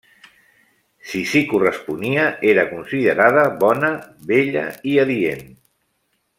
Si 1.09 1.19
s'hi 1.31 1.41
corresponia, 1.51 2.23
era 2.55 2.65
considerada 2.71 3.45
bona, 3.67 3.93
bella 4.33 4.65
i 4.95 4.99
adient. 5.07 5.49